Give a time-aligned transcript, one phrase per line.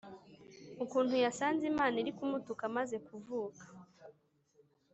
[0.83, 3.63] ukuntu yasanze Imana iri mu kumutuka amaze kuvuka,